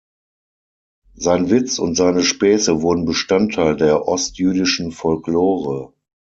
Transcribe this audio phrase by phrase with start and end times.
[1.13, 5.93] Sein Witz und seine Späße wurden Bestandteil der ostjüdischen Folklore.